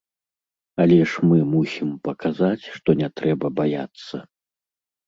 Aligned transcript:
Але 0.85 0.97
ж 1.11 1.27
мы 1.31 1.37
мусім 1.53 1.93
паказаць, 2.09 2.61
што 2.75 2.89
не 3.05 3.13
трэба 3.23 3.57
баяцца. 3.63 4.15